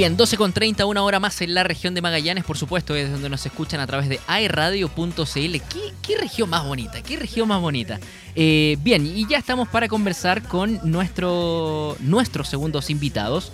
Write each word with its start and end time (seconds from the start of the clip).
Bien, 0.00 0.16
12 0.16 0.38
con 0.38 0.54
30, 0.54 0.86
una 0.86 1.02
hora 1.02 1.20
más 1.20 1.42
en 1.42 1.52
la 1.52 1.62
región 1.62 1.92
de 1.92 2.00
Magallanes, 2.00 2.42
por 2.42 2.56
supuesto, 2.56 2.96
es 2.96 3.12
donde 3.12 3.28
nos 3.28 3.44
escuchan 3.44 3.80
a 3.80 3.86
través 3.86 4.08
de 4.08 4.18
airadio.cl. 4.28 5.12
¿Qué, 5.34 5.60
¿Qué, 6.00 6.16
región 6.16 6.48
más 6.48 6.64
bonita? 6.64 7.02
¿Qué 7.02 7.18
región 7.18 7.48
más 7.48 7.60
bonita? 7.60 8.00
Eh, 8.34 8.78
bien, 8.80 9.06
y 9.06 9.28
ya 9.28 9.36
estamos 9.36 9.68
para 9.68 9.88
conversar 9.88 10.42
con 10.42 10.80
nuestro, 10.90 11.98
nuestros 12.00 12.48
segundos 12.48 12.88
invitados. 12.88 13.52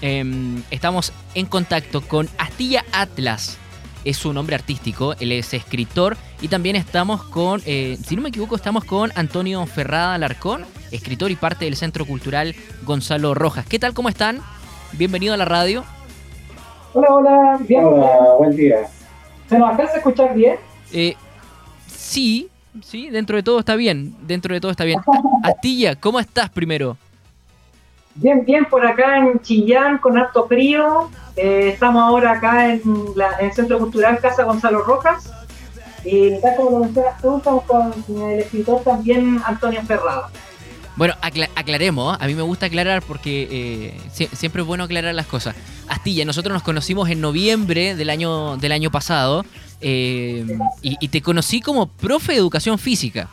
Em, 0.00 0.62
estamos 0.70 1.12
en 1.34 1.44
contacto 1.44 2.00
con 2.00 2.26
Astilla 2.38 2.82
Atlas. 2.92 3.58
Es 4.06 4.16
su 4.16 4.32
nombre 4.32 4.54
artístico, 4.54 5.14
él 5.20 5.30
es 5.30 5.52
escritor 5.52 6.16
y 6.40 6.48
también 6.48 6.76
estamos 6.76 7.22
con, 7.24 7.60
eh, 7.66 7.98
si 8.02 8.16
no 8.16 8.22
me 8.22 8.30
equivoco, 8.30 8.56
estamos 8.56 8.86
con 8.86 9.12
Antonio 9.14 9.66
Ferrada 9.66 10.14
Alarcón, 10.14 10.64
escritor 10.90 11.30
y 11.30 11.36
parte 11.36 11.66
del 11.66 11.76
Centro 11.76 12.06
Cultural 12.06 12.56
Gonzalo 12.84 13.34
Rojas. 13.34 13.66
¿Qué 13.66 13.78
tal? 13.78 13.92
¿Cómo 13.92 14.08
están? 14.08 14.40
Bienvenido 14.92 15.34
a 15.34 15.36
la 15.36 15.44
radio. 15.44 15.84
Hola, 16.92 17.08
hola, 17.10 17.58
bien. 17.60 17.84
Hola, 17.84 18.34
buen 18.38 18.56
día. 18.56 18.86
¿Se 19.48 19.58
nos 19.58 19.70
alcanza 19.70 19.94
a 19.94 19.96
escuchar 19.98 20.34
bien? 20.34 20.56
Eh, 20.92 21.14
sí, 21.86 22.48
sí, 22.82 23.10
dentro 23.10 23.36
de 23.36 23.42
todo 23.42 23.58
está 23.58 23.76
bien. 23.76 24.16
Dentro 24.22 24.54
de 24.54 24.60
todo 24.60 24.70
está 24.70 24.84
bien. 24.84 25.00
Astilla, 25.42 25.96
¿cómo 25.96 26.18
estás 26.18 26.48
primero? 26.50 26.96
Bien, 28.14 28.44
bien, 28.46 28.64
por 28.64 28.86
acá 28.86 29.18
en 29.18 29.40
Chillán 29.40 29.98
con 29.98 30.16
harto 30.16 30.46
frío. 30.46 31.10
Eh, 31.36 31.70
estamos 31.74 32.02
ahora 32.02 32.32
acá 32.32 32.72
en, 32.72 32.80
el 33.40 33.52
Centro 33.52 33.78
Cultural 33.78 34.18
Casa 34.20 34.44
Gonzalo 34.44 34.82
Rojas. 34.82 35.30
Y 36.02 36.40
tal 36.40 36.56
como 36.56 36.70
lo 36.70 36.78
mencionas 36.78 37.20
tú, 37.20 37.36
estamos 37.36 37.64
con 37.64 37.92
el 38.08 38.38
escritor 38.38 38.82
también 38.82 39.40
Antonio 39.44 39.82
Ferrada. 39.82 40.30
Bueno, 40.96 41.12
aclaremos, 41.54 42.14
¿eh? 42.14 42.18
a 42.20 42.26
mí 42.26 42.34
me 42.34 42.42
gusta 42.42 42.66
aclarar 42.66 43.02
porque 43.02 43.48
eh, 43.50 44.28
siempre 44.32 44.62
es 44.62 44.66
bueno 44.66 44.84
aclarar 44.84 45.14
las 45.14 45.26
cosas. 45.26 45.54
Astilla, 45.88 46.24
nosotros 46.24 46.54
nos 46.54 46.62
conocimos 46.62 47.10
en 47.10 47.20
noviembre 47.20 47.94
del 47.94 48.08
año, 48.08 48.56
del 48.56 48.72
año 48.72 48.90
pasado 48.90 49.44
eh, 49.82 50.58
y, 50.80 51.08
te 51.08 51.20
conocí 51.20 51.60
como 51.60 51.86
profe 51.86 52.32
de 52.32 52.38
educación 52.38 52.78
física. 52.78 53.28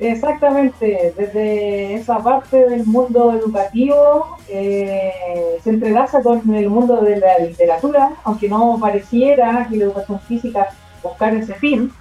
Exactamente, 0.00 1.12
desde 1.18 1.94
esa 1.94 2.22
parte 2.22 2.68
del 2.68 2.86
mundo 2.86 3.32
educativo 3.32 4.38
se 4.46 5.60
entrelaza 5.66 6.22
con 6.22 6.54
el 6.54 6.70
mundo 6.70 7.02
de 7.02 7.18
la 7.18 7.38
literatura, 7.40 8.12
aunque 8.24 8.48
no 8.48 8.78
pareciera 8.80 9.66
que 9.68 9.76
la 9.76 9.84
educación 9.84 10.20
física 10.20 10.68
buscar 11.02 11.34
ese 11.34 11.54
fin 11.54 11.92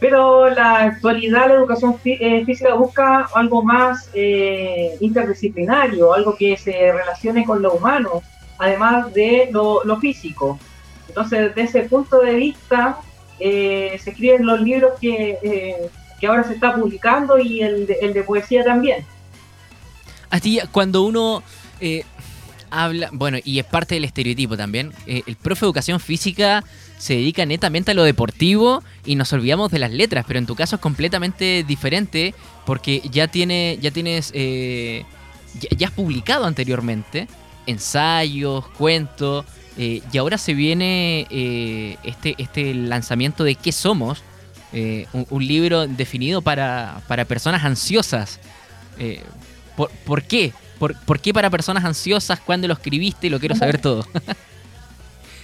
pero 0.00 0.48
la 0.50 0.84
actualidad 0.84 1.48
la 1.48 1.54
educación 1.54 1.96
eh, 2.04 2.44
física 2.44 2.74
busca 2.74 3.28
algo 3.34 3.62
más 3.62 4.08
eh, 4.14 4.96
interdisciplinario, 5.00 6.14
algo 6.14 6.36
que 6.36 6.56
se 6.56 6.92
relacione 6.92 7.44
con 7.44 7.60
lo 7.62 7.74
humano, 7.74 8.22
además 8.58 9.12
de 9.12 9.48
lo, 9.52 9.96
físico. 10.00 10.58
Entonces, 11.08 11.54
desde 11.54 11.80
ese 11.80 11.88
punto 11.88 12.20
de 12.20 12.34
vista, 12.34 12.98
eh, 13.40 13.98
se 14.02 14.10
escriben 14.10 14.46
los 14.46 14.60
libros 14.60 14.92
que, 15.00 15.90
que, 16.20 16.26
ahora 16.26 16.44
se 16.44 16.54
está 16.54 16.74
publicando 16.74 17.38
y 17.38 17.62
el 17.62 17.86
de, 17.86 17.94
el 18.00 18.12
de 18.12 18.22
poesía 18.22 18.62
también. 18.62 19.04
Así, 20.30 20.60
cuando 20.70 21.02
uno 21.02 21.42
habla, 22.70 23.10
bueno, 23.12 23.38
y 23.44 23.58
es 23.58 23.64
parte 23.64 23.94
del 23.94 24.04
estereotipo 24.04 24.56
también, 24.56 24.92
el 25.06 25.36
profe 25.36 25.60
de 25.60 25.66
educación 25.66 26.00
física 26.00 26.64
se 26.98 27.14
dedica 27.14 27.46
netamente 27.46 27.92
a 27.92 27.94
lo 27.94 28.02
deportivo 28.02 28.82
y 29.06 29.14
nos 29.14 29.32
olvidamos 29.32 29.70
de 29.70 29.78
las 29.78 29.92
letras, 29.92 30.24
pero 30.26 30.38
en 30.38 30.46
tu 30.46 30.56
caso 30.56 30.76
es 30.76 30.82
completamente 30.82 31.64
diferente 31.66 32.34
porque 32.66 33.00
ya, 33.10 33.28
tiene, 33.28 33.78
ya 33.80 33.90
tienes, 33.92 34.32
eh, 34.34 35.04
ya, 35.76 35.86
has 35.86 35.92
publicado 35.92 36.44
anteriormente 36.44 37.28
ensayos, 37.66 38.66
cuentos, 38.70 39.46
eh, 39.76 40.02
y 40.12 40.18
ahora 40.18 40.38
se 40.38 40.54
viene 40.54 41.26
eh, 41.30 41.96
este, 42.02 42.34
este 42.38 42.74
lanzamiento 42.74 43.44
de 43.44 43.54
¿Qué 43.54 43.72
somos? 43.72 44.22
Un, 45.30 45.46
libro 45.46 45.86
definido 45.86 46.42
para, 46.42 47.00
para 47.08 47.24
personas 47.24 47.64
ansiosas. 47.64 48.38
¿por, 49.76 49.90
¿por, 50.04 50.24
qué? 50.24 50.52
¿Por, 50.78 50.98
¿Por 51.04 51.20
qué 51.20 51.32
para 51.32 51.50
personas 51.50 51.84
ansiosas? 51.84 52.40
¿Cuándo 52.40 52.68
lo 52.68 52.74
escribiste? 52.74 53.30
Lo 53.30 53.38
quiero 53.38 53.54
saber 53.54 53.80
todo. 53.80 54.04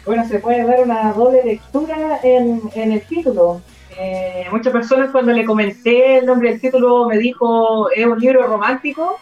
Bueno, 0.06 0.28
se 0.28 0.38
puede 0.38 0.64
ver 0.64 0.80
una 0.80 1.12
doble 1.12 1.42
lectura 1.44 2.20
en, 2.22 2.60
el 2.74 3.00
título. 3.02 3.62
Eh, 3.98 4.46
muchas 4.50 4.72
personas 4.72 5.10
cuando 5.10 5.32
le 5.32 5.44
comenté 5.44 6.18
el 6.18 6.26
nombre 6.26 6.50
del 6.50 6.60
título 6.60 7.06
me 7.08 7.16
dijo, 7.16 7.90
es 7.90 8.04
un 8.04 8.18
libro 8.18 8.46
romántico. 8.46 9.18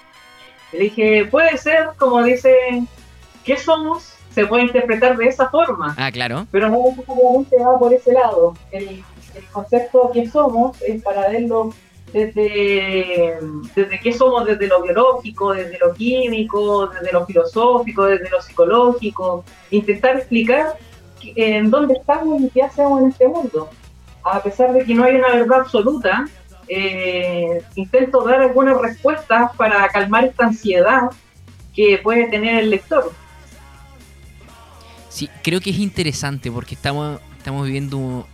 Le 0.73 0.81
dije, 0.81 1.27
puede 1.27 1.57
ser, 1.57 1.91
como 1.99 2.23
dice, 2.23 2.53
¿qué 3.45 3.57
somos? 3.57 4.15
Se 4.35 4.47
puede 4.47 4.65
interpretar 4.65 5.17
de 5.17 5.29
esa 5.29 5.51
forma. 5.51 5.95
Ah, 5.99 6.11
claro. 6.11 6.47
Pero 6.51 6.69
no 6.69 6.79
necesariamente 6.89 7.57
va 7.59 7.79
por 7.79 7.93
ese 7.93 8.13
lado. 8.13 8.55
El, 8.73 9.05
el 9.35 9.45
concepto 9.53 10.11
¿qué 10.13 10.29
somos? 10.29 10.81
es 10.83 11.03
para 11.03 11.29
verlo 11.29 11.73
desde, 12.13 13.39
desde 13.75 14.01
qué 14.01 14.13
somos, 14.13 14.47
desde 14.47 14.67
lo 14.67 14.83
biológico, 14.83 15.55
desde 15.55 15.79
lo 15.79 15.95
químico, 15.95 16.87
desde 16.89 17.13
lo 17.13 17.27
filosófico, 17.27 18.05
desde 18.05 18.29
lo 18.29 18.41
psicológico, 18.43 19.45
intentar 19.71 20.19
explicar 20.19 20.77
en 21.23 21.71
dónde 21.71 21.95
estamos 21.95 22.43
y 22.43 22.51
qué 22.51 22.63
hacemos 22.63 23.03
en 23.03 23.09
este 23.09 23.29
mundo. 23.29 23.71
A 24.25 24.43
pesar 24.43 24.73
de 24.73 24.85
que 24.85 24.95
no 24.95 25.05
hay 25.05 25.17
una 25.17 25.29
verdad 25.29 25.61
absoluta, 25.61 26.27
eh, 26.69 27.63
intento 27.75 28.23
dar 28.25 28.41
algunas 28.41 28.81
respuestas 28.81 29.55
para 29.57 29.89
calmar 29.89 30.25
esta 30.25 30.47
ansiedad 30.47 31.11
que 31.75 31.99
puede 32.03 32.29
tener 32.29 32.59
el 32.59 32.71
lector. 32.71 33.13
Sí, 35.09 35.29
creo 35.43 35.61
que 35.61 35.71
es 35.71 35.79
interesante 35.79 36.51
porque 36.51 36.75
estamos, 36.75 37.21
estamos 37.37 37.67
viviendo 37.67 38.27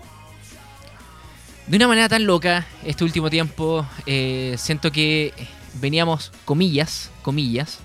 de 1.69 1.77
una 1.77 1.87
manera 1.89 2.09
tan 2.09 2.25
loca 2.25 2.67
este 2.85 3.05
último 3.05 3.31
tiempo. 3.31 3.87
Eh, 4.07 4.55
siento 4.59 4.91
que 4.91 5.33
veníamos, 5.81 6.33
comillas, 6.45 7.11
comillas, 7.23 7.81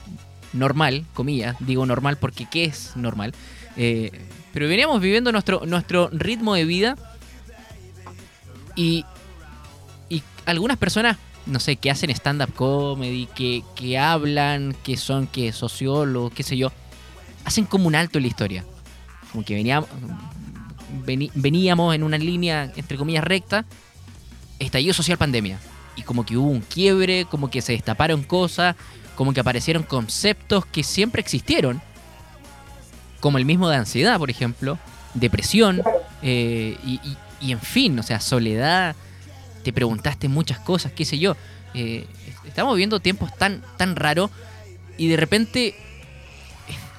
normal, 0.54 1.06
comillas, 1.14 1.56
digo 1.60 1.86
normal 1.86 2.18
porque 2.18 2.48
¿qué 2.50 2.66
es 2.66 2.96
normal? 2.96 3.34
Eh, 3.76 4.12
pero 4.54 4.68
veníamos 4.68 5.02
viviendo 5.02 5.32
nuestro, 5.32 5.66
nuestro 5.66 6.10
ritmo 6.12 6.54
de 6.54 6.66
vida 6.66 6.96
y, 8.76 9.04
y 10.10 10.24
algunas 10.46 10.78
personas, 10.78 11.18
no 11.46 11.60
sé, 11.60 11.76
que 11.76 11.92
hacen 11.92 12.10
stand-up 12.12 12.54
comedy, 12.54 13.28
que, 13.36 13.64
que 13.76 13.98
hablan, 13.98 14.76
que 14.84 14.96
son 14.96 15.28
que 15.28 15.52
sociólogos, 15.52 16.32
qué 16.34 16.44
sé 16.44 16.56
yo, 16.56 16.72
hacen 17.44 17.66
como 17.66 17.88
un 17.88 17.96
alto 17.96 18.20
en 18.20 18.24
la 18.24 18.28
historia. 18.28 18.66
Como 19.32 19.44
que 19.44 19.56
veníamos, 19.56 19.90
veníamos 20.94 21.96
en 21.96 22.04
una 22.04 22.18
línea, 22.18 22.72
entre 22.76 22.98
comillas, 22.98 23.24
recta, 23.24 23.66
estallido 24.60 24.94
social 24.94 25.18
pandemia. 25.18 25.60
Y 25.96 26.04
como 26.04 26.26
que 26.26 26.38
hubo 26.38 26.50
un 26.50 26.62
quiebre, 26.62 27.26
como 27.26 27.50
que 27.50 27.62
se 27.62 27.74
destaparon 27.74 28.24
cosas, 28.24 28.76
como 29.16 29.34
que 29.34 29.40
aparecieron 29.40 29.84
conceptos 29.84 30.66
que 30.66 30.84
siempre 30.84 31.22
existieron, 31.22 31.82
como 33.20 33.38
el 33.38 33.46
mismo 33.46 33.70
de 33.70 33.78
ansiedad, 33.78 34.18
por 34.18 34.30
ejemplo, 34.30 34.78
depresión, 35.14 35.82
eh, 36.22 36.78
y, 36.86 37.52
en 37.52 37.60
fin, 37.60 38.00
o 38.00 38.04
sea, 38.04 38.20
soledad, 38.20 38.96
te 39.64 39.74
preguntaste 39.74 40.28
muchas 40.30 40.60
cosas, 40.60 40.92
qué 40.94 41.06
sé 41.06 41.20
yo. 41.20 41.36
Eh, 41.74 42.08
estamos 42.46 42.76
viviendo 42.76 43.00
tiempos 43.00 43.36
tan, 43.38 43.62
tan 43.78 43.96
raros 43.96 44.32
y 44.98 45.08
de 45.08 45.18
repente 45.18 45.76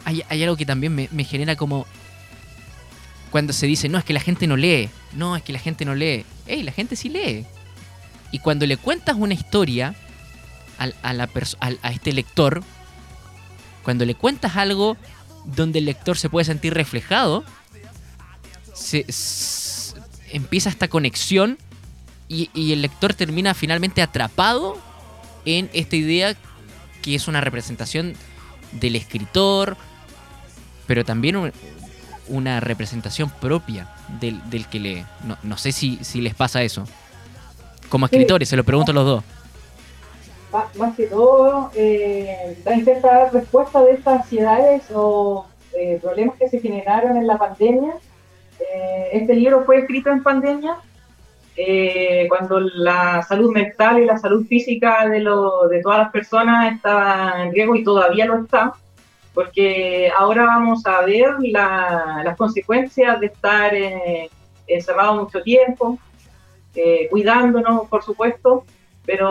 hay, 0.05 0.43
algo 0.43 0.57
que 0.57 0.67
también 0.67 0.95
me, 0.95 1.09
me 1.13 1.25
genera 1.25 1.57
como 1.57 1.87
cuando 3.35 3.53
se 3.53 3.67
dice, 3.67 3.89
no, 3.89 3.99
es 3.99 4.05
que 4.05 4.13
la 4.13 4.21
gente 4.21 4.47
no 4.47 4.57
lee, 4.57 4.89
no, 5.13 5.35
es 5.35 5.43
que 5.43 5.53
la 5.53 5.59
gente 5.59 5.85
no 5.85 5.97
lee. 5.97 6.25
Ey, 6.47 6.63
la 6.63 6.71
gente 6.71 6.95
sí 6.95 7.09
lee. 7.09 7.45
Y 8.31 8.39
cuando 8.39 8.65
le 8.65 8.77
cuentas 8.77 9.17
una 9.19 9.35
historia 9.35 9.97
a, 10.79 11.13
la 11.13 11.29
a 11.59 11.91
este 11.91 12.13
lector, 12.13 12.63
cuando 13.83 14.05
le 14.05 14.15
cuentas 14.15 14.55
algo 14.55 14.97
donde 15.47 15.81
el 15.81 15.87
lector 15.87 16.17
se 16.17 16.29
puede 16.29 16.45
sentir 16.45 16.75
reflejado, 16.75 17.43
se, 18.73 19.05
empieza 20.31 20.69
esta 20.71 20.87
conexión 20.87 21.59
y, 22.29 22.51
y, 22.55 22.73
el 22.73 22.83
lector 22.83 23.15
termina 23.15 23.53
finalmente 23.53 24.01
atrapado 24.01 24.79
en 25.45 25.71
esta 25.73 25.97
idea 25.97 26.37
que 27.03 27.17
es 27.17 27.27
una 27.27 27.41
representación 27.41 28.15
del 28.71 28.95
escritor, 28.95 29.77
pero 30.87 31.05
también 31.05 31.53
una 32.29 32.61
representación 32.61 33.31
propia 33.31 33.89
del, 34.21 34.67
que 34.67 34.81
lee. 34.81 35.07
No, 35.43 35.57
sé 35.57 35.73
si, 35.73 35.99
si, 36.03 36.21
les 36.21 36.35
pasa 36.35 36.63
eso. 36.63 36.85
Como 37.89 38.07
escritores, 38.07 38.49
se 38.49 38.57
lo 38.57 38.65
pregunto 38.65 38.93
a 38.93 38.95
los 38.95 39.05
dos. 39.05 39.25
Más, 40.79 40.95
que 40.95 41.07
todo, 41.07 41.71
eh, 41.75 42.57
intenta 42.75 43.09
dar 43.09 43.33
respuesta 43.33 43.83
de 43.83 43.93
estas 43.93 44.23
ansiedades 44.23 44.85
o 44.95 45.47
eh, 45.77 45.99
problemas 46.01 46.37
que 46.39 46.49
se 46.49 46.61
generaron 46.61 47.17
en 47.17 47.27
la 47.27 47.37
pandemia. 47.37 47.95
Eh, 48.61 49.09
este 49.13 49.35
libro 49.35 49.65
fue 49.65 49.79
escrito 49.79 50.11
en 50.11 50.23
pandemia, 50.23 50.77
eh, 51.57 52.27
cuando 52.29 52.61
la 52.61 53.23
salud 53.23 53.53
mental 53.53 54.01
y 54.01 54.07
la 54.07 54.19
salud 54.19 54.47
física 54.47 55.09
de, 55.09 55.21
lo, 55.21 55.69
de 55.69 55.81
todas 55.83 55.99
las 55.99 56.11
personas 56.11 56.75
estaba 56.75 57.43
en 57.43 57.53
riesgo 57.53 57.75
y 57.77 57.85
todavía 57.85 58.27
lo 58.27 58.43
está. 58.43 58.75
Porque 59.35 60.11
ahora 60.17 60.47
vamos 60.47 60.87
a 60.87 61.05
ver 61.05 61.35
las 61.41 62.37
consecuencias 62.37 63.19
de 63.19 63.27
estar 63.27 63.75
eh, 63.75 64.31
encerrado 64.67 65.23
mucho 65.23 65.43
tiempo, 65.43 65.99
eh, 66.75 67.09
cuidándonos, 67.11 67.89
por 67.89 68.03
supuesto, 68.05 68.65
pero 69.05 69.27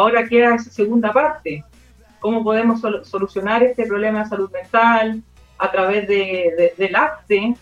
ahora 0.00 0.28
queda 0.28 0.54
esa 0.54 0.70
segunda 0.70 1.12
parte. 1.12 1.64
¿Cómo 2.20 2.44
podemos 2.44 2.80
solucionar 3.04 3.62
este 3.62 3.86
problema 3.86 4.22
de 4.22 4.28
salud 4.28 4.50
mental 4.50 5.22
a 5.56 5.70
través 5.70 6.06
del 6.06 6.94
arte, 6.94 7.54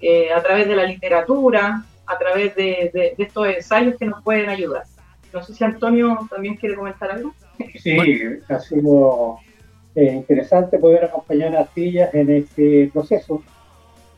eh, 0.00 0.32
a 0.32 0.42
través 0.42 0.68
de 0.68 0.76
la 0.76 0.84
literatura, 0.84 1.84
a 2.06 2.18
través 2.18 2.54
de, 2.54 3.14
estos 3.18 3.48
ensayos 3.48 3.96
que 3.98 4.06
nos 4.06 4.22
pueden 4.22 4.48
ayudar? 4.50 4.84
No 5.32 5.42
sé 5.42 5.52
si 5.52 5.64
Antonio 5.64 6.28
también 6.30 6.54
quiere 6.54 6.76
comentar 6.76 7.10
algo. 7.10 7.34
Sí, 7.82 7.98
ha 8.48 8.60
sido 8.60 9.40
eh, 9.94 10.12
interesante 10.12 10.78
poder 10.78 11.04
acompañar 11.04 11.54
a 11.56 11.60
Astilla 11.60 12.10
en 12.12 12.30
este 12.30 12.90
proceso. 12.92 13.42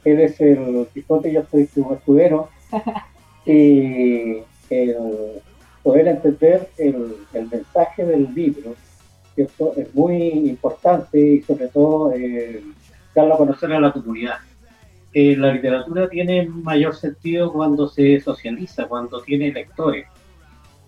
Él 0.05 0.21
es 0.21 0.41
el 0.41 0.87
Quijote, 0.95 1.33
yo 1.33 1.43
soy 1.51 1.67
su 1.67 1.93
escudero. 1.93 2.49
y 3.47 4.39
el 4.71 4.97
poder 5.83 6.09
entender 6.09 6.69
el, 6.79 7.17
mensaje 7.33 8.05
del 8.05 8.35
libro, 8.35 8.75
esto 9.37 9.73
es 9.77 9.95
muy 9.95 10.17
importante 10.49 11.19
y 11.19 11.43
sobre 11.43 11.69
todo 11.69 12.13
eh, 12.13 12.63
darlo 13.15 13.35
a 13.35 13.39
conocer 13.39 13.73
a 13.73 13.81
la 13.81 13.93
comunidad. 13.93 14.39
Eh, 15.13 15.37
la 15.37 15.53
literatura 15.53 16.09
tiene 16.09 16.47
mayor 16.47 16.95
sentido 16.95 17.53
cuando 17.53 17.89
se 17.89 18.21
socializa, 18.21 18.87
cuando 18.87 19.23
tiene 19.23 19.53
lectores. 19.53 20.07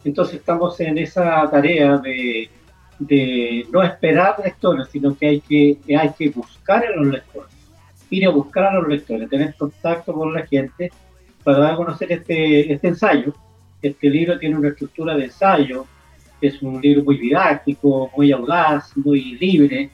Entonces 0.05 0.37
estamos 0.37 0.79
en 0.81 0.99
esa 0.99 1.49
tarea 1.51 1.99
de 1.99 2.51
de 2.99 3.67
no 3.73 3.83
esperar 3.83 4.37
lectores, 4.43 4.89
sino 4.89 5.17
que 5.17 5.27
hay 5.27 5.41
que, 5.41 5.79
hay 5.97 6.11
que 6.11 6.31
buscar 6.31 6.85
a 6.85 6.91
los 6.97 7.07
lectores, 7.07 7.51
ir 8.11 8.27
a 8.27 8.31
buscar 8.31 8.65
a 8.65 8.75
los 8.75 8.89
lectores, 8.89 9.29
tener 9.29 9.55
contacto 9.55 10.13
con 10.13 10.33
la 10.33 10.47
gente 10.47 10.91
para 11.45 11.59
dar 11.59 11.73
a 11.75 11.77
conocer 11.77 12.13
este, 12.13 12.73
este 12.73 12.89
ensayo. 12.89 13.35
Este 13.81 14.11
libro 14.11 14.39
tiene 14.39 14.57
una 14.57 14.69
estructura 14.69 15.15
de 15.15 15.27
ensayo, 15.27 15.87
es 16.41 16.61
un 16.63 16.81
libro 16.81 17.05
muy 17.05 17.19
didáctico, 17.19 18.11
muy 18.17 18.33
audaz, 18.33 18.97
muy 18.97 19.37
libre, 19.37 19.91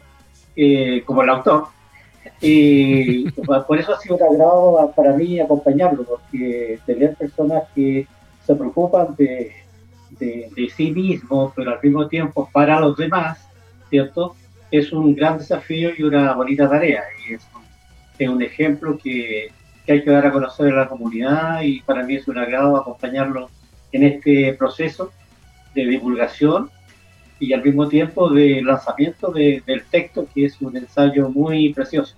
eh, 0.56 1.02
como 1.04 1.22
el 1.22 1.28
autor. 1.30 1.66
Y 2.40 3.30
por 3.66 3.78
eso 3.78 3.94
ha 3.94 4.00
sido 4.00 4.16
un 4.16 4.22
agrado 4.22 4.92
para 4.96 5.12
mí 5.12 5.38
acompañarlo, 5.38 6.04
porque 6.04 6.78
tener 6.86 7.14
personas 7.14 7.64
que 7.74 8.06
se 8.46 8.54
preocupan 8.54 9.14
de, 9.16 9.52
de, 10.10 10.72
sí 10.76 10.90
mismo, 10.90 11.52
pero 11.54 11.72
al 11.72 11.80
mismo 11.82 12.08
tiempo 12.08 12.48
para 12.52 12.80
los 12.80 12.96
demás, 12.96 13.46
¿cierto? 13.90 14.36
Es 14.70 14.92
un 14.92 15.14
gran 15.14 15.38
desafío 15.38 15.90
y 15.96 16.02
una 16.02 16.32
bonita 16.34 16.68
tarea. 16.68 17.02
Y 17.26 17.34
es 17.34 18.28
un, 18.28 18.42
ejemplo 18.42 18.98
que, 19.02 19.50
hay 19.86 20.02
que 20.02 20.10
dar 20.10 20.26
a 20.26 20.32
conocer 20.32 20.72
a 20.72 20.84
la 20.84 20.88
comunidad 20.88 21.62
y 21.62 21.80
para 21.80 22.04
mí 22.04 22.16
es 22.16 22.26
un 22.26 22.38
agrado 22.38 22.76
acompañarlo 22.76 23.50
en 23.92 24.04
este 24.04 24.54
proceso 24.54 25.12
de 25.74 25.84
divulgación 25.86 26.70
y 27.38 27.52
al 27.52 27.62
mismo 27.62 27.88
tiempo 27.88 28.30
de 28.30 28.62
lanzamiento 28.62 29.30
del 29.30 29.84
texto, 29.90 30.26
que 30.32 30.46
es 30.46 30.60
un 30.60 30.76
ensayo 30.76 31.28
muy 31.28 31.74
precioso. 31.74 32.16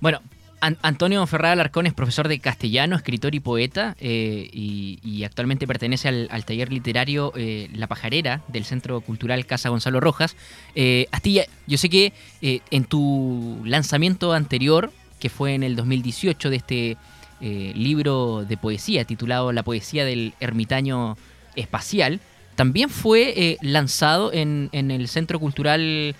Bueno, 0.00 0.20
Antonio 0.60 1.26
Ferrada 1.26 1.54
Alarcón 1.54 1.86
es 1.86 1.94
profesor 1.94 2.28
de 2.28 2.38
castellano, 2.38 2.94
escritor 2.94 3.34
y 3.34 3.40
poeta, 3.40 3.96
eh, 3.98 4.48
y, 4.52 5.24
actualmente 5.24 5.66
pertenece 5.66 6.08
al, 6.08 6.44
taller 6.44 6.72
literario 6.72 7.32
eh, 7.36 7.68
La 7.74 7.86
Pajarera 7.86 8.42
del 8.48 8.64
Centro 8.64 9.00
Cultural 9.00 9.46
Casa 9.46 9.68
Gonzalo 9.68 10.00
Rojas. 10.00 10.36
Eh, 10.74 11.06
Astilla, 11.12 11.44
yo 11.66 11.78
sé 11.78 11.88
que 11.88 12.12
en 12.42 12.84
tu 12.84 13.60
lanzamiento 13.64 14.32
anterior, 14.32 14.92
que 15.18 15.30
fue 15.30 15.54
en 15.54 15.62
el 15.62 15.76
2018 15.76 16.50
de 16.50 16.56
este 16.56 16.96
libro 17.40 18.44
de 18.46 18.56
poesía 18.56 19.04
titulado 19.04 19.52
La 19.52 19.62
poesía 19.62 20.04
del 20.04 20.34
ermitaño 20.40 21.16
espacial, 21.56 22.20
también 22.54 22.90
fue 22.90 23.56
lanzado 23.62 24.32
en, 24.32 24.68
el 24.72 25.08
Centro 25.08 25.38
Cultural 25.38 26.14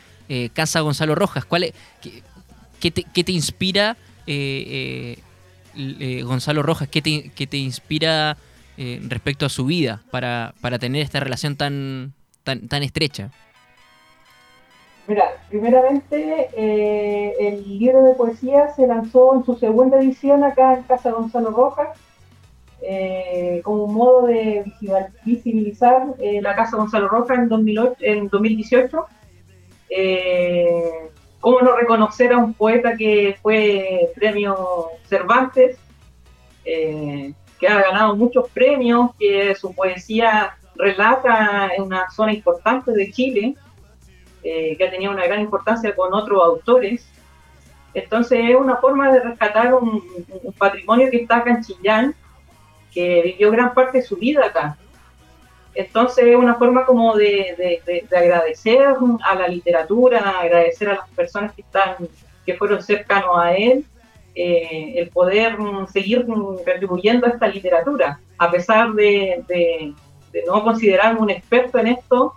Casa 0.55 0.81
Gonzalo 0.81 1.15
Rojas. 1.15 1.45
¿Cuál 1.45 1.73
qué, 2.81 2.91
te, 3.25 3.33
inspira? 3.33 3.97
Eh, 4.33 5.17
eh, 5.77 5.99
eh, 5.99 6.23
Gonzalo 6.23 6.63
Rojas, 6.63 6.89
¿qué 6.89 7.03
te, 7.03 7.57
inspira 7.57 8.37
respecto 9.09 9.45
a 9.45 9.49
su 9.49 9.67
vida 9.67 10.03
para, 10.13 10.53
tener 10.79 11.03
esta 11.03 11.19
relación 11.19 11.57
tan, 11.57 12.15
estrecha? 12.71 13.33
Mira, 15.09 15.25
primeramente 15.49 16.49
el 17.41 17.79
libro 17.79 18.05
de 18.05 18.15
poesía 18.15 18.73
se 18.77 18.87
lanzó 18.87 19.35
en 19.35 19.45
su 19.45 19.57
segunda 19.57 19.99
edición 19.99 20.45
acá 20.45 20.75
en 20.75 20.85
Casa 20.85 21.11
Gonzalo 21.11 21.51
Rojas, 21.51 21.89
como 23.65 23.89
modo 23.89 24.29
de 24.29 24.65
visibilizar 25.25 26.07
la 26.41 26.55
Casa 26.55 26.77
Gonzalo 26.77 27.09
Rojas 27.09 27.37
en, 27.37 27.49
2008, 27.49 27.97
en 27.99 28.29
2018. 28.29 29.07
¿Cómo 31.41 31.61
no 31.63 31.75
reconocer 31.75 32.33
a 32.33 32.39
un 32.39 32.53
poeta 32.53 32.97
que 32.97 33.39
fue 33.41 34.11
premio 34.15 34.89
Cervantes, 35.09 35.79
eh, 36.65 37.33
que 37.59 37.67
ha 37.67 37.81
ganado 37.81 38.15
muchos 38.15 38.49
premios, 38.51 39.11
que 39.19 39.55
su 39.55 39.75
poesía 39.75 40.57
relata 40.77 41.71
en 41.75 41.85
una 41.85 42.11
zona 42.11 42.33
importante 42.33 42.93
de 42.93 43.11
Chile, 43.11 43.55
eh, 44.43 44.77
que 44.77 44.85
ha 44.85 44.91
tenido 44.91 45.13
una 45.13 45.27
gran 45.27 45.41
importancia 45.41 45.97
con 45.97 46.13
otros 46.13 46.43
autores? 46.43 47.09
Entonces 47.95 48.39
es 48.51 48.57
una 48.57 48.77
forma 48.77 49.11
de 49.11 49.21
rescatar 49.21 49.75
un, 49.75 50.03
un 50.43 50.53
patrimonio 50.53 51.11
que 51.11 51.23
está 51.23 51.39
acá 51.39 51.51
en 51.51 51.63
Chillán, 51.63 52.15
que 52.93 53.23
vivió 53.23 53.51
gran 53.51 53.73
parte 53.73 53.99
de 53.99 54.05
su 54.05 54.17
vida 54.17 54.45
acá. 54.45 54.77
Entonces 55.75 56.27
es 56.27 56.37
una 56.37 56.55
forma 56.57 56.85
como 56.85 57.17
de, 57.17 57.81
agradecer 58.11 58.83
a 58.83 59.35
la 59.35 59.49
literatura, 59.49 60.41
agradecer 60.41 60.89
a 60.89 60.95
las 60.97 61.09
personas 61.11 61.55
que 61.55 61.63
están, 61.63 62.09
que 62.45 62.55
fueron 62.55 62.83
cercanos 62.83 63.31
a 63.37 63.55
él, 63.55 63.85
eh, 64.35 64.95
el 64.97 65.09
poder 65.11 65.57
seguir 65.93 66.27
contribuyendo 66.27 67.27
a 67.27 67.31
esta 67.31 67.47
literatura, 67.47 68.21
a 68.39 68.51
pesar 68.51 68.93
de, 68.93 69.95
no 70.47 70.63
considerarme 70.63 71.21
un 71.21 71.31
experto 71.31 71.79
en 71.79 71.89
esto, 71.89 72.35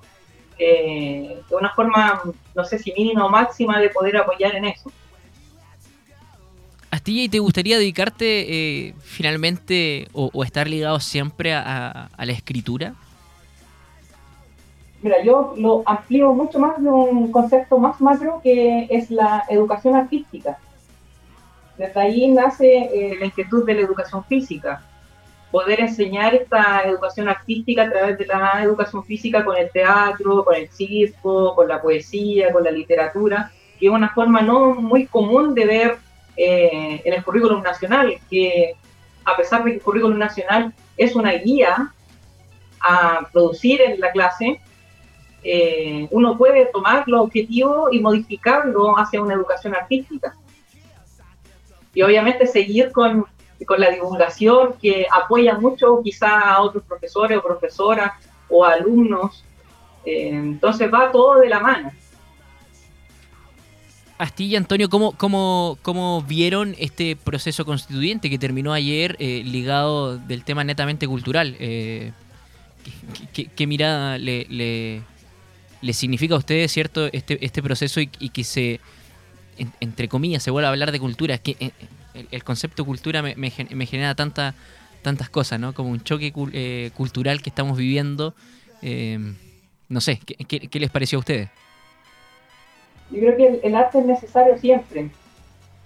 eh, 0.59 1.39
de 1.49 1.55
una 1.55 1.73
forma, 1.73 2.21
no 2.55 2.63
sé 2.63 2.77
si 2.77 2.93
mínima 2.93 3.25
o 3.25 3.29
máxima, 3.29 3.79
de 3.79 3.89
poder 3.89 4.17
apoyar 4.17 4.55
en 4.55 4.65
eso. 4.65 4.91
Astilla, 6.91 7.23
¿y 7.23 7.29
te 7.29 7.39
gustaría 7.39 7.79
dedicarte 7.79 8.87
eh, 8.87 8.93
finalmente 9.01 10.07
o, 10.13 10.43
estar 10.43 10.67
ligado 10.67 10.99
siempre 10.99 11.55
a 11.55 12.09
la 12.15 12.31
escritura? 12.31 12.93
Mira, 15.03 15.21
yo 15.21 15.53
lo 15.57 15.83
amplío 15.85 16.33
mucho 16.33 16.59
más 16.59 16.81
de 16.81 16.87
un 16.89 17.29
concepto 17.29 17.77
más 17.77 17.99
macro 17.99 18.39
que 18.41 18.87
es 18.89 19.11
la 19.11 19.43
educación 19.49 19.97
artística. 19.97 20.57
Desde 21.77 21.99
ahí 21.99 22.31
nace 22.31 22.67
eh, 22.67 23.17
la 23.19 23.25
inquietud 23.25 23.65
de 23.65 23.73
la 23.73 23.81
educación 23.81 24.23
física. 24.23 24.81
Poder 25.51 25.81
enseñar 25.81 26.33
esta 26.33 26.83
educación 26.85 27.27
artística 27.27 27.83
a 27.83 27.89
través 27.89 28.17
de 28.17 28.25
la 28.25 28.63
educación 28.63 29.03
física 29.03 29.43
con 29.43 29.57
el 29.57 29.69
teatro, 29.71 30.45
con 30.45 30.55
el 30.55 30.69
circo, 30.69 31.53
con 31.53 31.67
la 31.67 31.81
poesía, 31.81 32.53
con 32.53 32.63
la 32.63 32.71
literatura, 32.71 33.51
que 33.77 33.87
es 33.87 33.91
una 33.91 34.07
forma 34.13 34.41
no 34.41 34.73
muy 34.73 35.05
común 35.07 35.53
de 35.53 35.65
ver 35.65 35.97
eh, 36.37 37.01
en 37.03 37.13
el 37.13 37.21
currículum 37.25 37.61
nacional, 37.61 38.15
que 38.29 38.75
a 39.25 39.35
pesar 39.35 39.65
de 39.65 39.71
que 39.71 39.77
el 39.77 39.83
currículum 39.83 40.17
nacional 40.17 40.73
es 40.95 41.13
una 41.13 41.33
guía 41.33 41.91
a 42.79 43.27
producir 43.33 43.81
en 43.81 43.99
la 43.99 44.13
clase, 44.13 44.61
eh, 45.43 46.07
uno 46.11 46.37
puede 46.37 46.67
tomar 46.67 47.03
los 47.07 47.21
objetivos 47.21 47.89
y 47.91 47.99
modificarlo 47.99 48.97
hacia 48.97 49.21
una 49.21 49.33
educación 49.33 49.75
artística. 49.75 50.35
Y 51.93 52.01
obviamente 52.01 52.47
seguir 52.47 52.91
con, 52.91 53.25
la 53.77 53.91
divulgación 53.91 54.73
que 54.81 55.05
apoya 55.11 55.57
mucho 55.57 56.01
quizá 56.03 56.39
a 56.39 56.61
otros 56.61 56.83
profesores 56.83 57.37
o 57.37 57.43
profesoras 57.43 58.11
o 58.49 58.65
alumnos. 58.65 59.43
Eh, 60.05 60.29
entonces 60.29 60.91
va 60.93 61.11
todo 61.11 61.39
de 61.39 61.49
la 61.49 61.59
mano. 61.59 61.91
Astilla, 64.17 64.57
Antonio, 64.57 64.89
¿cómo, 64.89 65.13
cómo, 65.17 65.77
cómo 65.81 66.21
vieron 66.21 66.75
este 66.77 67.15
proceso 67.15 67.65
constituyente 67.65 68.29
que 68.29 68.37
terminó 68.37 68.71
ayer 68.71 69.17
eh, 69.19 69.41
ligado 69.43 70.17
del 70.17 70.45
tema 70.45 70.63
netamente 70.63 71.07
cultural? 71.07 71.55
¿qué, 71.57 72.13
mirada 73.67 74.17
le 74.17 75.01
significa 75.91 76.35
a 76.35 76.37
ustedes, 76.37 76.71
¿cierto?, 76.71 77.09
este, 77.11 77.43
este 77.45 77.61
proceso 77.61 77.99
y, 77.99 78.07
que 78.07 78.43
se, 78.45 78.79
entre 79.81 80.07
comillas, 80.07 80.41
se 80.41 80.51
vuelva 80.51 80.69
a 80.69 80.71
hablar 80.71 80.91
de 80.93 80.99
cultura. 80.99 81.37
Que 81.37 81.57
eh, 81.59 81.71
el, 82.31 82.43
concepto 82.45 82.85
cultura 82.85 83.21
me, 83.21 83.51
genera 83.51 84.15
tanta, 84.15 84.55
tantas 85.01 85.29
cosas, 85.29 85.59
¿no? 85.59 85.73
Como 85.73 85.89
un 85.89 86.01
choque 86.01 86.31
eh, 86.53 86.91
cultural 86.95 87.41
que 87.41 87.49
estamos 87.49 87.77
viviendo. 87.77 88.33
Eh, 88.81 89.19
no 89.89 89.99
sé, 89.99 90.19
¿qué, 90.19 90.79
les 90.79 90.89
pareció 90.89 91.17
a 91.17 91.19
ustedes? 91.19 91.49
yo 93.11 93.19
creo 93.19 93.37
que 93.37 93.67
el, 93.67 93.75
arte 93.75 93.99
es 93.99 94.05
necesario 94.05 94.57
siempre, 94.57 95.11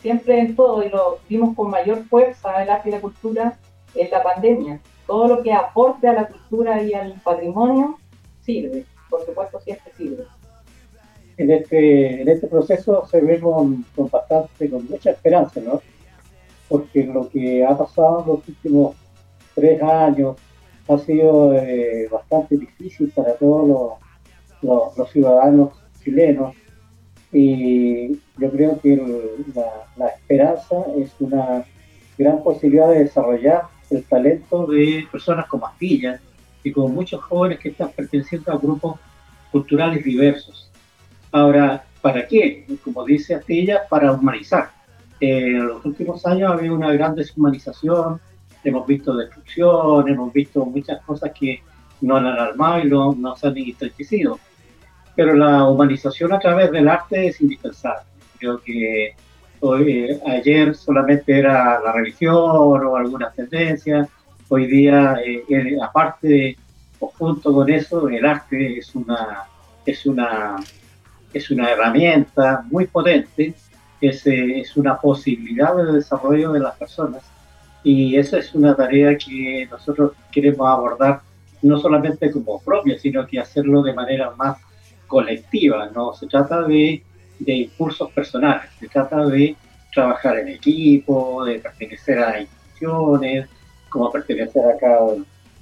siempre 0.01 0.39
en 0.39 0.56
todo, 0.56 0.82
y 0.84 0.89
lo 0.89 1.20
vimos 1.27 1.56
con 1.56 1.70
mayor 1.70 2.06
fuerza 2.06 2.63
el 2.63 2.70
arte 2.70 2.89
y 2.89 2.92
la 2.94 3.01
cultura 3.01 3.58
en 3.96 4.10
la 4.10 4.24
pandemia. 4.24 4.80
Todo 5.06 5.27
lo 5.27 5.44
que 5.44 5.51
aporte 5.51 6.08
a 6.08 6.13
la 6.13 6.27
cultura 6.27 6.82
y 6.84 6.94
al 6.94 7.20
patrimonio 7.22 7.98
sirve, 8.42 8.86
por 9.10 9.26
supuesto 9.26 9.60
siempre 9.60 9.92
sirve. 9.96 10.24
En 11.38 11.52
este, 11.52 12.22
en 12.22 12.30
este 12.30 12.48
proceso 12.48 13.06
se 13.06 13.22
ve 13.22 13.40
con, 13.40 13.86
bastante, 13.96 14.70
con 14.70 14.88
mucha 14.90 15.12
esperanza, 15.12 15.60
¿no? 15.62 15.82
Porque 16.68 17.04
lo 17.04 17.30
que 17.30 17.64
ha 17.66 17.78
pasado 17.78 18.22
en 18.22 18.28
los 18.28 18.48
últimos 18.48 18.96
tres 19.54 19.82
años 19.82 20.36
ha 20.88 20.98
sido 20.98 21.54
eh, 21.54 22.08
bastante 22.12 22.58
difícil 22.58 23.12
para 23.16 23.34
todos 23.36 23.98
los, 24.62 25.12
ciudadanos 25.12 25.74
chilenos 26.04 26.56
y 27.32 28.14
yo 28.38 28.52
creo 28.52 28.80
que 28.82 28.96
la, 29.96 30.08
esperanza 30.08 30.76
es 30.98 31.14
una 31.20 31.66
gran 32.18 32.42
posibilidad 32.42 32.90
de 32.90 33.04
desarrollar 33.04 33.64
el 33.90 34.04
talento 34.04 34.66
de 34.66 35.06
personas 35.12 35.48
como 35.48 35.68
Astilla 35.68 36.20
y 36.68 36.72
como 36.72 36.90
muchos 36.90 37.24
jóvenes 37.24 37.60
que 37.60 37.70
están 37.70 37.92
perteneciendo 37.96 38.52
a 38.52 38.58
grupos 38.58 39.00
culturales 39.52 40.04
diversos. 40.04 40.70
Ahora, 41.32 41.86
¿para 42.02 42.28
qué? 42.28 42.66
Como 42.84 43.06
dice 43.06 43.36
Astilla, 43.36 43.88
para 43.90 44.12
humanizar. 44.12 44.72
en 45.20 45.68
los 45.68 45.84
últimos 45.86 46.26
años 46.26 46.52
ha 46.52 46.54
habido 46.54 46.76
una 46.76 46.92
gran 46.92 47.16
deshumanización, 47.16 48.20
hemos 48.64 48.86
visto 48.86 49.16
destrucción, 49.16 50.08
hemos 50.08 50.32
visto 50.34 50.66
muchas 50.66 51.02
cosas 51.04 51.32
que 51.38 51.62
no 52.02 52.18
han 52.18 52.26
alarmado 52.26 52.80
y 52.80 52.90
no, 52.90 53.14
no 53.14 53.36
se 53.36 53.48
han 53.48 53.58
entristecido. 53.58 54.40
Pero 55.16 55.34
la 55.34 55.68
humanización 55.68 56.34
a 56.34 56.40
través 56.40 56.72
del 56.72 56.88
arte 56.88 57.28
es 57.28 57.42
indispensable. 57.42 58.04
Creo 58.38 58.62
que 58.62 59.16
hoy, 59.62 60.20
ayer 60.28 60.76
solamente 60.76 61.40
era 61.40 61.80
la 61.80 61.92
religión 61.94 62.36
o 62.36 62.96
algunas 62.96 63.34
tendencias, 63.34 64.10
hoy 64.50 64.68
día, 64.68 65.18
eh, 65.25 65.44
eh, 65.50 65.77
aparte 65.82 66.58
o 67.00 67.08
junto 67.08 67.54
con 67.54 67.70
eso, 67.70 68.08
el 68.10 68.25
arte 68.25 68.80
es 68.80 68.96
una, 68.96 69.44
es 69.86 70.06
una, 70.06 70.56
es 71.34 71.51
una 71.51 71.72
herramienta 71.72 72.63
muy 72.70 72.88
potente, 72.88 73.54
es, 74.01 74.27
eh, 74.27 74.60
es 74.60 74.75
una 74.77 74.98
posibilidad 74.98 75.75
de 75.75 75.94
desarrollo 75.94 76.51
de 76.51 76.60
las 76.60 76.75
personas 76.75 77.24
y 77.84 78.18
esa 78.18 78.39
es 78.39 78.54
una 78.56 78.75
tarea 78.75 79.18
que 79.18 79.68
nosotros 79.70 80.13
queremos 80.32 80.68
abordar 80.68 81.22
no 81.62 81.80
solamente 81.80 82.32
como 82.32 82.62
propia, 82.62 82.98
sino 82.98 83.25
que 83.25 83.39
hacerlo 83.39 83.82
de 83.82 83.94
manera 83.94 84.32
más 84.32 84.58
colectiva. 85.08 85.89
No 85.94 86.13
se 86.13 86.27
trata 86.27 86.63
de, 86.63 87.04
de 87.39 87.54
impulsos 87.54 88.12
personales, 88.12 88.70
se 88.80 88.88
trata 88.88 89.25
de 89.25 89.56
trabajar 89.94 90.38
en 90.39 90.50
equipo, 90.50 91.46
de 91.46 91.60
pertenecer 91.60 92.20
a 92.20 92.39
instituciones, 92.39 93.48
como 93.89 94.12
pertenecer 94.12 94.65
acá 94.65 95.00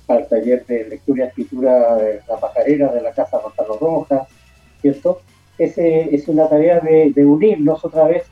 al, 0.08 0.27
taller 0.27 0.65
de 0.65 0.89
lectura 0.89 1.25
y 1.25 1.27
escritura 1.27 1.96
de 1.96 2.22
la 2.27 2.38
pajarera 2.38 2.91
de 2.91 3.01
la 3.01 3.12
Casa 3.12 3.39
Gonzalo 3.39 3.77
Rojas, 3.79 4.27
¿cierto? 4.82 5.22
Ese 5.58 6.13
es 6.13 6.27
una 6.27 6.48
tarea 6.48 6.79
de, 6.79 7.12
de 7.12 7.25
unirnos 7.25 7.84
otra 7.84 8.05
vez 8.05 8.24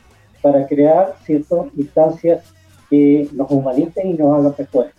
para 0.42 0.68
crear 0.68 1.16
ciertas 1.24 1.68
instancias 1.76 2.54
que 2.90 3.28
nos 3.34 3.50
humanicen 3.50 4.10
y 4.10 4.14
nos 4.14 4.38
hagan 4.38 4.56
mejores, 4.58 4.94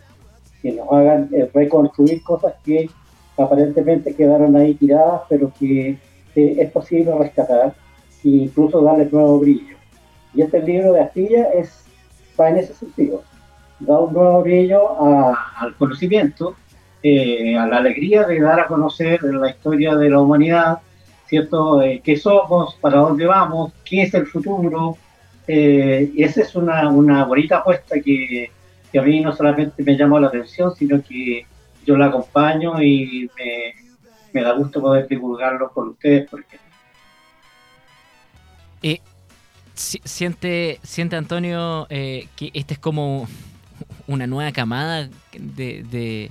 que 0.62 0.72
nos 0.72 0.90
hagan 0.90 1.28
eh, 1.32 1.48
reconstruir 1.52 2.22
cosas 2.22 2.54
que 2.64 2.90
aparentemente 3.36 4.14
quedaron 4.14 4.56
ahí 4.56 4.74
tiradas, 4.74 5.22
pero 5.28 5.52
que 5.58 5.98
es 6.34 6.70
posible 6.72 7.16
rescatar 7.16 7.74
e 8.24 8.28
incluso 8.28 8.82
darles 8.82 9.12
nuevo 9.12 9.38
brillo. 9.38 9.76
Y 10.34 10.42
este 10.42 10.60
libro 10.62 10.92
de 10.92 11.02
Astilla 11.02 11.50
es, 11.50 11.84
va 12.40 12.50
en 12.50 12.56
ese 12.56 12.74
sentido, 12.74 13.22
da 13.80 13.98
un 13.98 14.12
nuevo 14.12 14.42
brillo 14.42 15.34
al 15.56 15.74
conocimiento, 15.76 16.56
eh, 17.02 17.56
a 17.56 17.66
la 17.66 17.78
alegría 17.78 18.24
de 18.24 18.40
dar 18.40 18.60
a 18.60 18.66
conocer 18.66 19.22
la 19.22 19.50
historia 19.50 19.94
de 19.94 20.10
la 20.10 20.20
humanidad, 20.20 20.78
¿cierto? 21.26 21.82
Eh, 21.82 22.00
¿Qué 22.02 22.16
somos? 22.16 22.76
¿Para 22.76 22.98
dónde 22.98 23.26
vamos? 23.26 23.72
¿Qué 23.84 24.02
es 24.02 24.14
el 24.14 24.26
futuro? 24.26 24.96
Eh, 25.46 26.10
y 26.14 26.22
esa 26.22 26.40
es 26.42 26.54
una, 26.54 26.88
una 26.88 27.24
bonita 27.24 27.58
apuesta 27.58 28.00
que, 28.00 28.50
a 28.96 29.02
mí 29.02 29.20
no 29.20 29.34
solamente 29.34 29.82
me 29.82 29.96
llamó 29.96 30.20
la 30.20 30.28
atención, 30.28 30.74
sino 30.74 31.02
que 31.02 31.46
yo 31.84 31.96
la 31.96 32.06
acompaño 32.06 32.80
y 32.80 33.28
me, 34.32 34.42
da 34.42 34.52
gusto 34.52 34.80
poder 34.80 35.08
divulgarlo 35.08 35.70
con 35.70 35.88
ustedes. 35.88 36.30
Porque... 36.30 36.58
Eh, 38.82 39.00
siente, 39.74 40.78
siente 40.82 41.16
Antonio 41.16 41.86
eh, 41.90 42.28
que 42.36 42.50
esta 42.54 42.74
es 42.74 42.80
como 42.80 43.26
una 44.06 44.26
nueva 44.26 44.52
camada 44.52 45.08
de, 45.32 46.30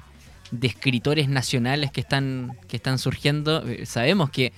de, 0.52 0.68
escritores 0.68 1.30
nacionales 1.30 1.92
que 1.92 2.02
están, 2.02 2.58
que 2.68 2.78
están 2.78 3.00
surgiendo. 3.00 3.64
Sabemos 3.86 4.30
que 4.30 4.54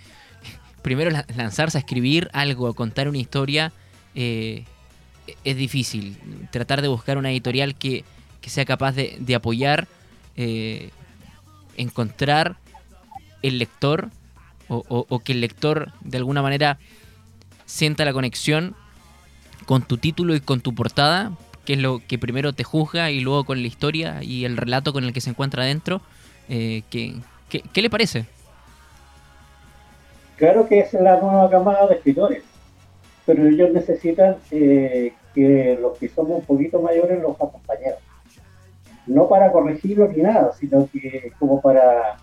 primero 0.81 1.09
lanzarse 1.35 1.77
a 1.77 1.79
escribir 1.79 2.29
algo, 2.33 2.67
a 2.67 2.73
contar 2.73 3.09
una 3.09 3.17
historia, 3.17 3.71
eh, 4.13 4.65
es 5.43 5.57
difícil. 5.57 6.17
Tratar 6.51 6.81
de 6.81 6.87
buscar 6.87 7.17
una 7.17 7.31
editorial 7.31 7.75
que, 7.75 8.03
sea 8.41 8.65
capaz 8.65 8.91
de, 8.91 9.35
apoyar, 9.35 9.87
eh, 10.35 10.91
encontrar 11.77 12.57
el 13.41 13.57
lector 13.57 14.11
o, 14.67 15.19
que 15.23 15.31
el 15.31 15.41
lector 15.41 15.91
de 16.01 16.17
alguna 16.17 16.41
manera 16.41 16.77
sienta 17.65 18.05
la 18.05 18.13
conexión 18.13 18.75
con 19.65 19.81
tu 19.81 19.97
título 19.97 20.35
y 20.35 20.39
con 20.39 20.61
tu 20.61 20.75
portada, 20.75 21.31
que 21.65 21.73
es 21.73 21.79
lo 21.79 22.01
que 22.07 22.17
primero 22.17 22.53
te 22.53 22.63
juzga 22.63 23.11
y 23.11 23.19
luego 23.19 23.43
con 23.43 23.61
la 23.61 23.67
historia 23.67 24.23
y 24.23 24.45
el 24.45 24.57
relato 24.57 24.93
con 24.93 25.03
el 25.03 25.13
que 25.13 25.21
se 25.21 25.31
encuentra 25.31 25.63
adentro. 25.63 26.01
Eh, 26.47 26.83
¿qué, 26.89 27.15
qué 27.49 27.81
le 27.81 27.89
parece? 27.89 28.25
Claro 30.37 30.67
que 30.67 30.79
es 30.79 30.93
la 30.93 31.19
nueva 31.19 31.49
camada 31.49 31.87
de 31.87 31.95
escritores 31.95 32.43
pero 33.25 33.47
ellos 33.47 33.71
necesitan 33.71 34.37
eh, 34.51 35.13
que 35.33 35.77
los 35.81 35.97
que 35.97 36.09
somos 36.09 36.39
un 36.39 36.45
poquito 36.45 36.81
mayores 36.81 37.21
los 37.21 37.35
acompañemos. 37.35 37.99
No 39.07 39.27
para 39.27 39.51
corregirlo 39.51 40.07
ni 40.07 40.21
nada, 40.21 40.51
sino 40.53 40.87
que 40.91 41.31
como 41.39 41.61
para 41.61 42.17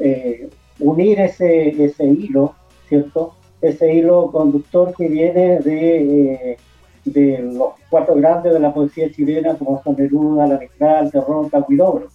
eh, 0.00 0.48
unir 0.78 1.20
ese, 1.20 1.84
ese 1.84 2.04
hilo, 2.04 2.54
¿cierto? 2.88 3.34
Ese 3.60 3.92
hilo 3.94 4.30
conductor 4.30 4.94
que 4.96 5.08
viene 5.08 5.60
de, 5.60 6.32
eh, 6.32 6.56
de 7.04 7.38
los 7.40 7.74
cuatro 7.88 8.14
grandes 8.14 8.52
de 8.52 8.60
la 8.60 8.72
poesía 8.72 9.10
chilena, 9.10 9.54
como 9.54 9.82
son 9.82 9.96
Neruda, 9.96 10.46
La 10.46 10.58
Mistral, 10.58 11.10
Terrón, 11.10 11.48
Caguilobro, 11.48 12.08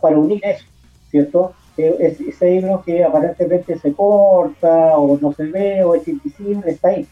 para 0.00 0.18
unir 0.18 0.40
eso, 0.44 0.64
¿cierto? 1.10 1.54
ese 1.76 2.54
hilo 2.54 2.82
que 2.84 3.04
aparentemente 3.04 3.78
se 3.78 3.92
corta 3.92 4.96
o 4.96 5.18
no 5.20 5.32
se 5.32 5.44
ve 5.44 5.84
o 5.84 5.94
es 5.94 6.08
invisible, 6.08 6.70
está 6.70 6.88
ahí. 6.88 7.06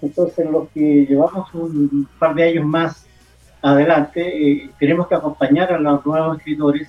Entonces 0.00 0.48
los 0.48 0.68
que 0.68 1.06
llevamos 1.06 1.52
un 1.54 2.08
par 2.18 2.34
de 2.34 2.44
años 2.44 2.64
más 2.64 3.06
adelante, 3.62 4.20
eh, 4.22 4.70
tenemos 4.78 5.08
que 5.08 5.14
acompañar 5.14 5.72
a 5.72 5.78
los 5.78 6.04
nuevos 6.06 6.38
escritores 6.38 6.88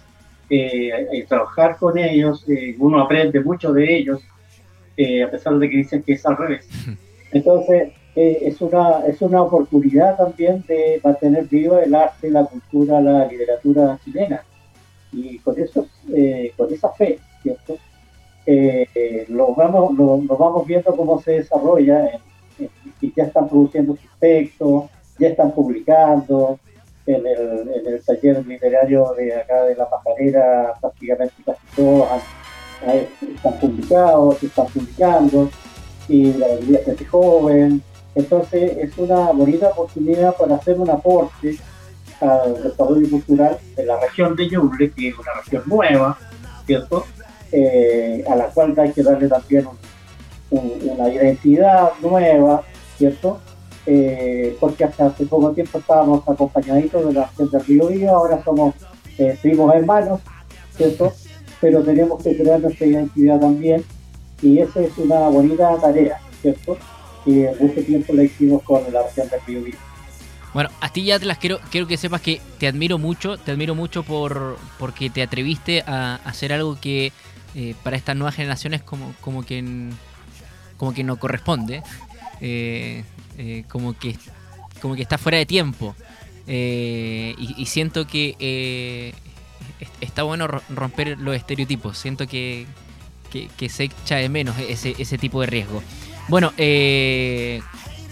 eh, 0.50 1.08
y 1.12 1.24
trabajar 1.24 1.78
con 1.78 1.98
ellos. 1.98 2.46
Eh, 2.48 2.76
uno 2.78 3.02
aprende 3.02 3.40
mucho 3.40 3.74
de 3.74 3.98
ellos, 3.98 4.22
a 5.26 5.30
pesar 5.30 5.58
de 5.58 5.70
que 5.70 5.78
dicen 5.78 6.04
que 6.04 6.14
es 6.14 6.26
al 6.26 6.38
revés. 6.38 6.68
Entonces 7.32 7.94
es, 8.20 8.62
una, 8.62 9.06
es 9.06 9.22
una 9.22 9.44
oportunidad 9.44 10.18
también 10.18 10.64
de 10.68 11.00
mantener 11.04 11.46
vivo 11.46 11.78
el 11.78 11.94
arte, 11.94 12.32
la 12.32 12.46
cultura, 12.46 13.00
la 13.00 13.28
literatura 13.28 14.00
chilena 14.04 14.44
y 15.12 15.38
con 15.38 15.60
eso, 15.60 15.86
eh, 16.16 16.52
con 16.58 16.74
esa 16.74 16.90
fe, 16.90 17.20
¿cierto? 17.44 17.78
Eh, 18.48 19.26
lo, 19.30 19.54
vamos, 19.54 19.96
lo, 19.96 20.18
vamos 20.36 20.66
viendo 20.66 20.96
cómo 20.96 21.22
se 21.22 21.34
desarrolla 21.34 22.20
y 23.02 23.14
ya 23.16 23.26
están 23.26 23.48
produciendo 23.48 23.96
sus 23.96 24.10
textos, 24.20 24.86
ya 25.20 25.28
están 25.28 25.52
publicando 25.52 26.58
en 27.06 27.24
el, 27.24 27.70
en 27.70 27.94
el 27.94 28.04
taller 28.04 28.44
literario 28.48 29.14
de 29.16 29.36
acá 29.36 29.64
de 29.64 29.76
la 29.76 29.88
pajarera, 29.88 30.74
prácticamente 30.82 31.36
casi 31.46 31.62
todos 31.76 32.08
están 33.22 33.60
publicados, 33.60 34.38
se 34.40 34.48
están 34.48 34.66
publicando, 34.68 35.50
y 36.08 36.34
la 36.34 36.48
mayoría 36.48 36.80
es 36.80 37.08
joven. 37.10 37.84
Entonces 38.18 38.78
es 38.78 38.98
una 38.98 39.32
bonita 39.32 39.68
oportunidad 39.70 40.36
para 40.36 40.56
hacer 40.56 40.80
un 40.80 40.90
aporte 40.90 41.56
al 42.20 42.64
desarrollo 42.64 43.08
cultural 43.12 43.60
de 43.76 43.86
la 43.86 44.00
región 44.00 44.36
de 44.36 44.50
Ñuble, 44.50 44.92
que 44.92 45.10
es 45.10 45.20
una 45.20 45.34
región 45.34 45.62
nueva, 45.68 46.18
¿cierto? 46.66 47.06
Eh, 47.52 48.26
a 48.28 48.36
la 48.36 48.46
cual 48.46 48.74
hay 48.80 48.92
que 48.92 49.04
darle 49.04 49.28
también 49.28 49.68
una 50.50 51.14
identidad 51.14 51.92
nueva, 52.02 52.64
¿cierto? 52.98 53.40
Eh, 53.86 54.58
porque 54.60 54.84
hasta 54.86 55.06
hace 55.06 55.28
poco 55.28 55.52
tiempo 55.52 55.78
estábamos 55.78 56.28
acompañaditos 56.28 57.06
de 57.06 57.14
la 57.14 57.28
gente 57.28 57.56
del 57.56 57.66
Río 57.68 57.88
Vío, 57.88 58.10
ahora 58.16 58.44
somos 58.44 58.74
eh, 59.20 59.38
primos 59.44 59.76
hermanos, 59.76 60.22
¿cierto? 60.76 61.14
Pero 61.62 61.84
tenemos 61.84 62.24
que 62.24 62.36
crear 62.36 62.60
nuestra 62.60 62.88
identidad 62.88 63.40
también 63.40 63.86
y 64.42 64.58
esa 64.58 64.82
es 64.82 64.98
una 64.98 65.30
bonita 65.30 65.78
tarea. 65.80 66.20
¿cierto? 66.42 66.78
Y 67.28 67.46
mucho 67.62 67.84
tiempo 67.84 68.14
la 68.14 68.24
hicimos 68.24 68.64
con 68.64 68.82
la 68.92 69.04
región 69.04 69.28
del 69.30 69.42
Biobío. 69.46 69.76
Bueno, 70.54 70.70
a 70.80 70.90
ti 70.90 71.04
ya 71.04 71.20
te 71.20 71.26
las 71.26 71.38
quiero, 71.38 71.60
quiero 71.70 71.88
que 71.88 71.98
sepas 71.98 72.22
que 72.22 72.42
te 72.58 72.68
admiro 72.68 72.98
mucho, 72.98 73.38
te 73.38 73.52
admiro 73.52 73.76
mucho 73.76 74.04
por 74.04 74.58
porque 74.80 75.10
te 75.10 75.22
atreviste 75.22 75.84
a, 75.86 76.16
hacer 76.24 76.54
algo 76.54 76.80
que 76.80 77.12
eh, 77.54 77.76
para 77.84 77.98
estas 77.98 78.16
nuevas 78.16 78.34
generaciones 78.34 78.82
como, 78.82 79.14
como 79.22 79.46
que 79.46 79.64
como 80.78 80.94
que 80.94 81.04
no 81.04 81.18
corresponde, 81.18 81.84
eh, 82.40 83.04
eh, 83.38 83.66
como 83.68 83.94
que 83.94 84.18
como 84.82 84.96
que 84.96 85.02
está 85.02 85.18
fuera 85.18 85.38
de 85.38 85.46
tiempo. 85.46 85.96
y, 86.48 87.66
siento 87.66 88.08
que 88.08 89.14
está 90.02 90.24
bueno 90.24 90.48
romper 90.48 91.20
los 91.20 91.36
estereotipos. 91.36 91.98
Siento 91.98 92.26
que, 92.26 92.66
que, 93.32 93.70
se 93.70 93.86
echa 93.86 94.16
de 94.16 94.30
menos 94.30 94.58
ese, 94.58 94.96
ese 94.98 95.18
tipo 95.18 95.42
de 95.42 95.48
riesgo. 95.48 95.84
Bueno, 96.30 96.52
eh, 96.58 97.62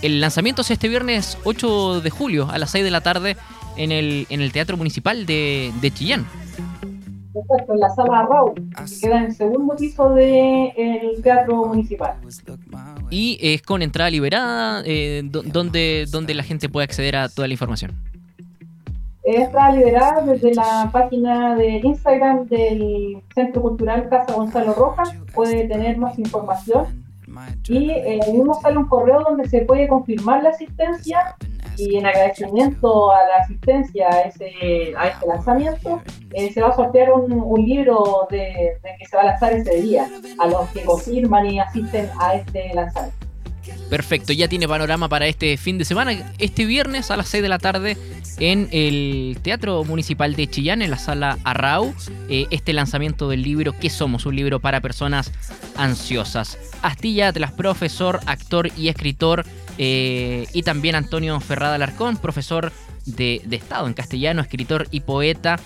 el 0.02 0.22
lanzamiento 0.22 0.62
es 0.62 0.72
este 0.72 0.88
viernes 0.88 1.38
8 1.44 2.02
de 2.02 2.10
julio 2.10 2.48
a 2.50 2.58
las 2.58 2.72
6 2.72 2.84
de 2.84 2.92
la 2.92 3.02
tarde 3.02 3.36
en 3.76 3.92
el, 3.92 4.26
en 4.30 4.40
el 4.40 4.54
Teatro 4.54 4.78
Municipal 4.78 5.26
de, 5.26 5.92
Chillán. 5.94 6.26
Perfecto, 7.34 7.74
en 7.74 7.80
la 7.82 7.90
sala 7.90 8.20
Arrau, 8.20 8.54
que 8.54 9.00
queda 9.02 9.18
en 9.18 9.26
el 9.26 9.36
segundo 9.36 9.76
piso 9.76 10.10
del 10.12 11.22
Teatro 11.22 11.66
Municipal. 11.66 12.16
Y 13.10 13.38
es 13.42 13.62
con 13.62 13.82
entrada 13.82 14.10
liberada, 14.10 14.82
eh, 14.86 15.22
donde, 15.26 16.06
donde 16.10 16.34
la 16.34 16.44
gente 16.44 16.70
puede 16.70 16.86
acceder 16.86 17.18
a 17.18 17.28
toda 17.28 17.50
la 17.50 17.54
información. 17.54 17.94
Está 19.24 19.72
liberada 19.72 20.22
desde 20.22 20.54
la 20.54 20.90
página 20.94 21.56
de 21.56 21.82
Instagram 21.84 22.48
del 22.48 23.18
Centro 23.34 23.62
Cultural 23.62 24.08
Casa 24.08 24.34
Gonzalo 24.34 24.74
Rojas. 24.74 25.14
Puede 25.34 25.68
tener 25.68 25.98
más 25.98 26.18
información 26.18 27.05
y 27.68 27.92
eh, 27.92 28.20
mismo 28.32 28.60
sale 28.62 28.78
un 28.78 28.88
correo 28.88 29.22
donde 29.22 29.48
se 29.50 29.62
puede 29.62 29.88
confirmar 29.88 30.44
la 30.44 30.50
asistencia 30.50 31.36
y 31.78 31.98
en 31.98 32.06
agradecimiento 32.06 33.12
a 33.12 33.18
la 33.26 33.44
asistencia 33.44 34.08
a, 34.10 34.22
ese, 34.22 34.48
este 34.48 35.28
lanzamiento, 35.28 36.02
eh, 36.32 36.52
se 36.52 36.62
va 36.62 36.70
a 36.70 36.76
sortear 36.76 37.12
un, 37.12 37.32
un 37.34 37.62
libro 37.66 38.28
de, 38.30 38.78
que 38.98 39.06
se 39.06 39.16
va 39.16 39.24
a 39.24 39.26
lanzar 39.26 39.54
ese 39.54 39.82
día 39.82 40.08
a 40.40 40.48
los 40.48 40.70
que 40.70 40.84
confirman 40.84 41.46
y 41.48 41.60
asisten 41.60 42.10
a 42.20 42.36
este 42.36 42.74
lanzamiento. 42.74 43.25
Perfecto, 43.90 44.34
ya 44.34 44.48
tiene 44.48 44.68
panorama 44.68 45.10
para 45.10 45.28
este 45.28 45.58
fin 45.58 45.78
de 45.78 45.86
semana. 45.86 46.34
Este 46.40 46.66
viernes 46.66 47.12
a 47.12 47.18
las 47.18 47.28
6 47.30 47.44
de 47.44 47.50
la 47.50 47.60
tarde 47.60 47.98
en 48.40 48.68
el 48.72 49.38
Teatro 49.42 49.84
Municipal 49.84 50.36
de 50.36 50.48
Chillán, 50.48 50.82
en 50.82 50.92
la 50.92 50.98
sala 50.98 51.38
Arrau, 51.44 51.94
eh, 52.30 52.48
este 52.52 52.74
lanzamiento 52.74 53.30
del 53.30 53.44
libro 53.44 53.74
¿Qué 53.80 53.90
somos? 53.90 54.26
Un 54.26 54.36
libro 54.36 54.60
para 54.60 54.82
personas 54.82 55.32
ansiosas. 55.78 56.58
Astilla 56.82 57.30
Atlas, 57.30 57.52
profesor, 57.52 58.20
actor 58.26 58.70
y 58.78 58.90
escritor, 58.90 59.46
eh, 59.78 60.48
y 60.54 60.64
también 60.64 60.96
Antonio 60.96 61.40
Ferrada 61.40 61.76
Alarcón, 61.76 62.18
profesor 62.18 62.72
de, 63.06 63.42
de 63.46 63.56
Estado 63.56 63.88
en 63.88 63.94
castellano, 63.94 64.42
escritor 64.42 64.88
y 64.92 65.02
poeta. 65.02 65.60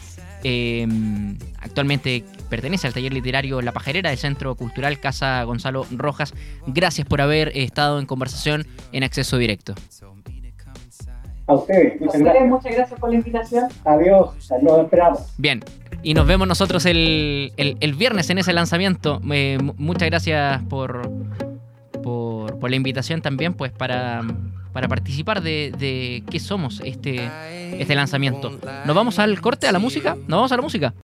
Em, 0.44 1.38
actualmente 1.60 2.24
pertenece 2.50 2.88
al 2.88 2.94
taller 2.94 3.14
literario 3.14 3.62
La 3.62 3.72
Pajarera 3.72 4.10
del 4.10 4.18
Centro 4.18 4.56
Cultural 4.56 5.00
Casa 5.00 5.44
Gonzalo 5.44 5.86
Rojas. 5.92 6.34
Gracias 6.68 7.08
por 7.08 7.22
haber 7.22 7.56
estado 7.58 8.00
en 8.00 8.06
conversación 8.06 8.66
en 8.92 9.04
acceso 9.04 9.38
directo. 9.38 9.76
A 11.48 11.54
ustedes, 11.56 12.00
muchas 12.00 12.22
gracias. 12.22 12.48
Muchas 12.48 12.76
gracias 12.76 13.00
por 13.00 13.10
la 13.10 13.16
invitación. 13.16 13.66
Adiós, 13.84 14.30
nos 14.62 14.80
esperamos. 14.80 15.34
Bien, 15.38 15.64
y 16.04 16.14
nos 16.14 16.28
vemos 16.28 16.48
nosotros 16.48 16.86
el, 16.86 17.52
viernes 17.98 18.30
en 18.30 18.38
ese 18.38 18.54
lanzamiento. 18.54 19.20
Eh, 19.32 19.58
muchas 19.78 20.10
gracias 20.10 20.62
por, 20.70 21.10
por, 22.04 22.60
por 22.60 22.70
la 22.70 22.76
invitación 22.76 23.22
también, 23.22 23.56
pues 23.56 23.72
para 23.72 24.22
para 24.80 24.88
participar 24.88 25.42
de, 25.42 25.74
de 25.78 26.24
qué 26.32 26.40
somos 26.40 26.82
este, 26.86 27.30
este 27.78 27.96
lanzamiento. 27.96 28.58
¿Nos 28.86 28.96
vamos 28.96 29.20
al 29.20 29.42
corte, 29.42 29.68
a 29.68 29.74
la 29.74 29.80
música? 29.80 30.16
¿Nos 30.16 30.38
vamos 30.38 30.52
a 30.54 30.56
la 30.56 30.62
música? 30.62 30.94